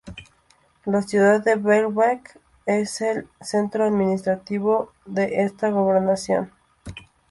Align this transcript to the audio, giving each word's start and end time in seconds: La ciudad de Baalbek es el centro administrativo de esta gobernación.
La 0.85 1.03
ciudad 1.03 1.43
de 1.43 1.57
Baalbek 1.57 2.39
es 2.65 3.01
el 3.01 3.27
centro 3.39 3.85
administrativo 3.85 4.91
de 5.05 5.43
esta 5.43 5.69
gobernación. 5.69 6.51